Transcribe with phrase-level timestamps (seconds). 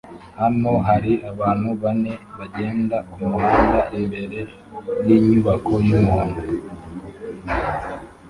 [0.39, 4.37] Hano hari abantu bane bagenda mumuhanda imbere
[5.05, 6.41] yinyubako yumuhondo